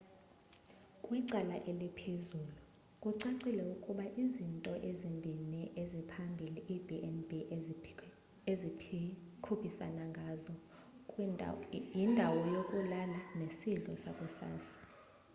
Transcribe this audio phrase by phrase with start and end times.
[1.05, 2.55] kwicala eliphezulu
[3.01, 7.29] kucacile ukuba izinto ezimbini eziphambili iib&b
[8.51, 10.53] ezikhuphisana ngazo:
[11.99, 14.77] yindawo yokulala nesidlo sakusasa